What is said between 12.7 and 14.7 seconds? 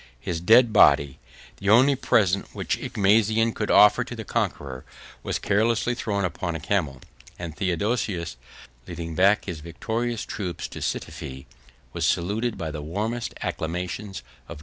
the warmest acclamations of joy and loyalty.